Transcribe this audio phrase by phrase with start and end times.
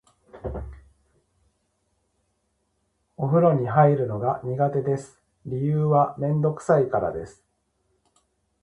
[3.17, 5.21] お風呂に入るのが苦手です。
[5.45, 7.45] 理由はめんどくさいからです。